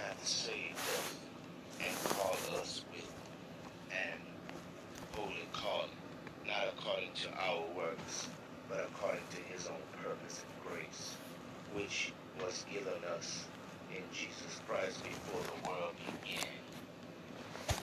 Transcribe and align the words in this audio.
Hath 0.00 0.26
saved 0.26 0.76
us 0.76 1.14
and 1.80 2.16
called 2.16 2.60
us 2.60 2.84
with 2.92 3.10
an 3.90 4.18
holy 5.14 5.46
calling, 5.52 5.90
not 6.46 6.68
according 6.76 7.10
to 7.14 7.28
our 7.38 7.62
works, 7.76 8.28
but 8.68 8.88
according 8.94 9.22
to 9.30 9.40
his 9.52 9.66
own 9.68 9.82
purpose 10.02 10.42
and 10.44 10.72
grace, 10.72 11.16
which 11.74 12.12
was 12.42 12.64
given 12.72 13.04
us 13.16 13.46
in 13.90 14.02
Jesus 14.12 14.60
Christ 14.68 15.00